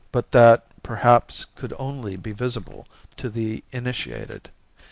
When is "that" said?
0.31-0.65